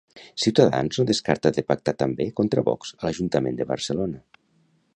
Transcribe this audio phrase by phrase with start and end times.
[0.43, 4.23] Ciutadans no descarta de pactar també contra Vox a l'Ajuntament de Barcelona.